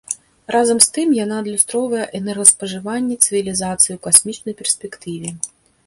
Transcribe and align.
Разам 0.53 0.79
з 0.85 0.89
тым, 0.95 1.11
яна 1.17 1.35
адлюстроўвае 1.41 2.05
энергаспажыванне 2.21 3.15
цывілізацыі 3.25 3.93
ў 3.97 4.03
касмічнай 4.09 4.53
перспектыве. 4.65 5.29